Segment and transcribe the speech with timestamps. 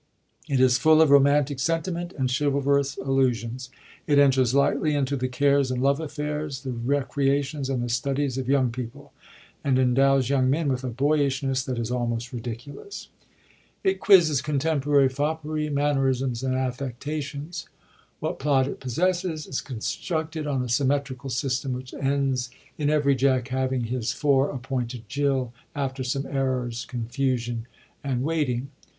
[0.49, 3.69] It is full of romantic sentiment and chivalrous allusions.
[4.07, 8.49] It enters lightly into the cares and love affairs, the recreations and the studies of
[8.49, 9.13] young people,
[9.63, 13.09] and endows young men with a boyishness that is almost ridiculous.
[13.83, 17.69] It quizzes 90 REVIEW OF THE FIRST PERIOD contemporary foppery, mannerisms and affectations.
[18.19, 23.49] What plot it possesses, is constructed on a symmetrical system which ends in every Jack
[23.49, 27.67] having his fore appointed Jill, after some errors, confusion
[28.03, 28.71] and wait, ing.